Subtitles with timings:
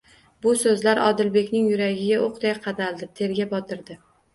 [0.45, 4.05] Bu so'zlar Odilbekning yuragiga o'qday qadaldi, terga botirdi.